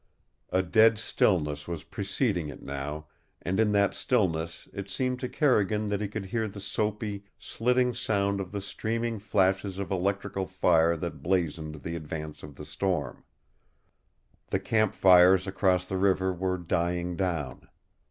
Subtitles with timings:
[0.49, 3.05] A dead stillness was preceding it now,
[3.43, 7.93] and in that stillness it seemed to Carrigan that he could hear the soapy, slitting
[7.93, 13.23] sound of the streaming flashes of electrical fire that blazoned the advance of the storm.
[14.47, 17.67] The camp fires across the river were dying down.